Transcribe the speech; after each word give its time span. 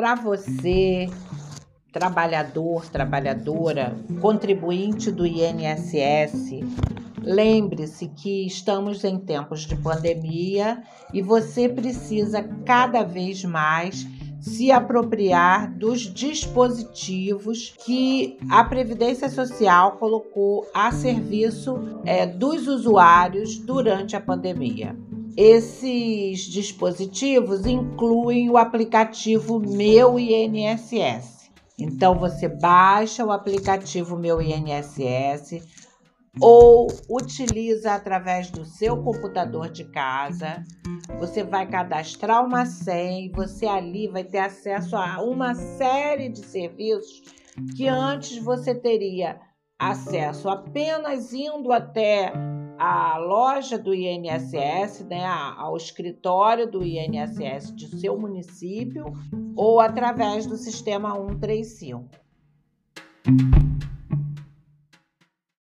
para 0.00 0.14
você, 0.14 1.10
trabalhador, 1.92 2.86
trabalhadora, 2.86 3.94
contribuinte 4.18 5.12
do 5.12 5.26
INSS, 5.26 6.64
lembre-se 7.22 8.08
que 8.08 8.46
estamos 8.46 9.04
em 9.04 9.18
tempos 9.18 9.66
de 9.66 9.76
pandemia 9.76 10.82
e 11.12 11.20
você 11.20 11.68
precisa 11.68 12.42
cada 12.64 13.02
vez 13.02 13.44
mais 13.44 14.06
se 14.40 14.72
apropriar 14.72 15.70
dos 15.70 16.00
dispositivos 16.00 17.74
que 17.84 18.38
a 18.48 18.64
Previdência 18.64 19.28
Social 19.28 19.98
colocou 19.98 20.66
a 20.72 20.90
serviço 20.92 21.78
é, 22.06 22.24
dos 22.26 22.66
usuários 22.66 23.58
durante 23.58 24.16
a 24.16 24.20
pandemia. 24.20 24.96
Esses 25.36 26.40
dispositivos 26.42 27.66
incluem 27.66 28.50
o 28.50 28.56
aplicativo 28.56 29.60
Meu 29.60 30.18
INSS. 30.18 31.50
Então 31.78 32.18
você 32.18 32.48
baixa 32.48 33.24
o 33.24 33.32
aplicativo 33.32 34.16
Meu 34.18 34.40
INSS 34.40 35.62
ou 36.40 36.86
utiliza 37.08 37.94
através 37.94 38.50
do 38.50 38.64
seu 38.64 39.02
computador 39.02 39.70
de 39.70 39.84
casa. 39.84 40.62
Você 41.18 41.42
vai 41.42 41.66
cadastrar 41.66 42.44
uma 42.44 42.66
senha 42.66 43.26
e 43.26 43.30
você 43.30 43.66
ali 43.66 44.08
vai 44.08 44.24
ter 44.24 44.38
acesso 44.38 44.96
a 44.96 45.22
uma 45.22 45.54
série 45.54 46.28
de 46.28 46.44
serviços 46.44 47.22
que 47.76 47.88
antes 47.88 48.38
você 48.38 48.74
teria 48.74 49.40
acesso 49.78 50.48
apenas 50.48 51.32
indo 51.32 51.72
até 51.72 52.32
a 52.80 53.18
loja 53.18 53.78
do 53.78 53.92
INSS, 53.92 55.04
né, 55.06 55.26
ao 55.26 55.76
escritório 55.76 56.66
do 56.66 56.82
INSS 56.82 57.76
de 57.76 58.00
seu 58.00 58.18
município 58.18 59.04
ou 59.54 59.80
através 59.80 60.46
do 60.46 60.56
sistema 60.56 61.14
135. 61.14 62.08